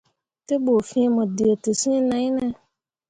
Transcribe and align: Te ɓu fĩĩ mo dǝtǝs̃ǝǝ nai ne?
Te 0.45 0.53
ɓu 0.63 0.73
fĩĩ 0.89 1.03
mo 1.15 1.23
dǝtǝs̃ǝǝ 1.35 1.95
nai 2.09 2.27
ne? 2.35 2.45